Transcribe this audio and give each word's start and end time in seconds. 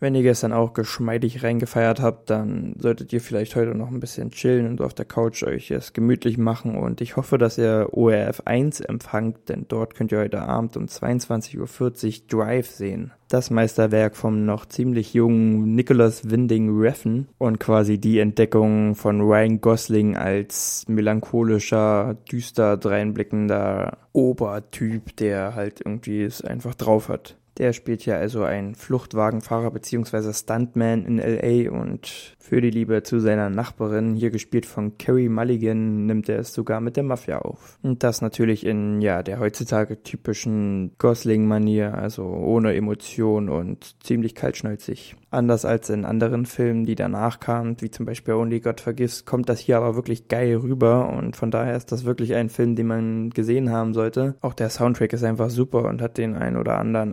Wenn 0.00 0.14
ihr 0.14 0.22
gestern 0.22 0.52
auch 0.52 0.74
geschmeidig 0.74 1.42
reingefeiert 1.42 2.00
habt, 2.00 2.30
dann 2.30 2.76
solltet 2.78 3.12
ihr 3.12 3.20
vielleicht 3.20 3.56
heute 3.56 3.74
noch 3.74 3.88
ein 3.88 3.98
bisschen 3.98 4.30
chillen 4.30 4.68
und 4.68 4.80
auf 4.80 4.94
der 4.94 5.04
Couch 5.04 5.42
euch 5.42 5.72
es 5.72 5.92
gemütlich 5.92 6.38
machen 6.38 6.76
und 6.76 7.00
ich 7.00 7.16
hoffe, 7.16 7.36
dass 7.36 7.58
ihr 7.58 7.88
ORF 7.90 8.42
1 8.44 8.80
empfangt, 8.80 9.48
denn 9.48 9.66
dort 9.66 9.96
könnt 9.96 10.12
ihr 10.12 10.20
heute 10.20 10.42
Abend 10.42 10.76
um 10.76 10.84
22.40 10.84 11.58
Uhr 11.58 12.26
Drive 12.28 12.70
sehen. 12.70 13.12
Das 13.28 13.50
Meisterwerk 13.50 14.16
vom 14.16 14.46
noch 14.46 14.66
ziemlich 14.66 15.14
jungen 15.14 15.74
Nicholas 15.74 16.30
Winding 16.30 16.78
Refn 16.78 17.26
und 17.36 17.58
quasi 17.58 17.98
die 17.98 18.20
Entdeckung 18.20 18.94
von 18.94 19.20
Ryan 19.20 19.60
Gosling 19.60 20.16
als 20.16 20.84
melancholischer, 20.88 22.16
düster 22.30 22.76
dreinblickender 22.76 23.98
Obertyp, 24.12 25.16
der 25.16 25.56
halt 25.56 25.80
irgendwie 25.80 26.22
es 26.22 26.40
einfach 26.42 26.74
drauf 26.74 27.08
hat. 27.08 27.36
Der 27.58 27.72
spielt 27.72 28.06
ja 28.06 28.16
also 28.16 28.44
einen 28.44 28.74
Fluchtwagenfahrer 28.74 29.70
bzw. 29.72 30.32
Stuntman 30.32 31.04
in 31.04 31.18
LA 31.18 31.70
und 31.70 32.36
für 32.38 32.62
die 32.62 32.70
Liebe 32.70 33.02
zu 33.02 33.20
seiner 33.20 33.50
Nachbarin, 33.50 34.14
hier 34.14 34.30
gespielt 34.30 34.64
von 34.64 34.96
Carrie 34.96 35.28
Mulligan, 35.28 36.06
nimmt 36.06 36.30
er 36.30 36.38
es 36.38 36.54
sogar 36.54 36.80
mit 36.80 36.96
der 36.96 37.02
Mafia 37.02 37.40
auf. 37.40 37.78
Und 37.82 38.02
das 38.02 38.22
natürlich 38.22 38.64
in, 38.64 39.02
ja, 39.02 39.22
der 39.22 39.38
heutzutage 39.38 40.02
typischen 40.02 40.92
Gosling-Manier, 40.96 41.92
also 41.94 42.24
ohne 42.24 42.74
Emotion 42.74 43.50
und 43.50 44.02
ziemlich 44.02 44.34
kaltschnäuzig. 44.34 45.16
Anders 45.30 45.66
als 45.66 45.90
in 45.90 46.06
anderen 46.06 46.46
Filmen, 46.46 46.86
die 46.86 46.94
danach 46.94 47.38
kamen, 47.38 47.76
wie 47.80 47.90
zum 47.90 48.06
Beispiel 48.06 48.32
Only 48.32 48.60
God 48.60 48.80
Forgives, 48.80 49.26
kommt 49.26 49.50
das 49.50 49.60
hier 49.60 49.76
aber 49.76 49.94
wirklich 49.94 50.28
geil 50.28 50.56
rüber 50.56 51.10
und 51.10 51.36
von 51.36 51.50
daher 51.50 51.76
ist 51.76 51.92
das 51.92 52.06
wirklich 52.06 52.34
ein 52.34 52.48
Film, 52.48 52.76
den 52.76 52.86
man 52.86 53.28
gesehen 53.28 53.70
haben 53.70 53.92
sollte. 53.92 54.36
Auch 54.40 54.54
der 54.54 54.70
Soundtrack 54.70 55.12
ist 55.12 55.24
einfach 55.24 55.50
super 55.50 55.84
und 55.84 56.00
hat 56.00 56.16
den 56.16 56.34
ein 56.34 56.56
oder 56.56 56.78
anderen 56.78 57.12